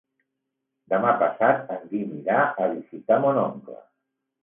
Demà 0.93 1.11
passat 1.25 1.71
en 1.77 1.85
Guim 1.93 2.17
irà 2.23 2.41
a 2.49 2.73
visitar 2.75 3.23
mon 3.29 3.45
oncle. 3.47 3.83